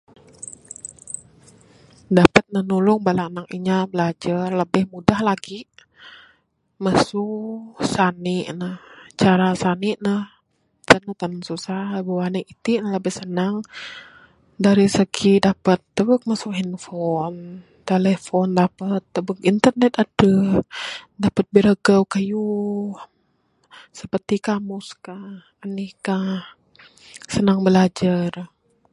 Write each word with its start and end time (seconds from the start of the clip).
Dapat 2.17 2.45
ne 2.53 2.61
nulung 2.69 3.01
bala 3.07 3.23
anak 3.29 3.47
inya 3.57 3.77
bilajar 3.91 4.47
labih 4.59 4.85
mudah 4.93 5.19
lagi 5.29 5.59
masu 6.83 7.25
sani 7.93 8.37
ne. 8.61 8.71
Cara 9.21 9.47
sani 9.63 9.91
ne 10.05 10.15
en 10.95 11.01
la 11.07 11.13
paling 11.21 11.43
susah, 11.49 11.85
wang 12.07 12.29
ne 12.33 12.39
iti 12.53 12.73
ne 12.79 12.87
labih 12.93 13.13
sanang 13.19 13.55
dari 14.65 14.87
segi 14.97 15.31
dapat 15.47 15.79
tubuk 15.95 16.21
masu 16.29 16.47
handphone, 16.57 17.39
telephone 17.91 18.51
dapat, 18.61 19.01
tubuk 19.13 19.39
internet 19.51 19.93
aduh, 20.03 20.51
dapat 21.23 21.45
biragau 21.53 22.01
kayuh 22.13 22.89
seperti 23.99 24.35
kamus 24.47 24.87
kah, 25.05 25.29
anih 25.63 25.93
kah, 26.05 26.39
sanang 27.33 27.59
bilajar. 27.65 28.33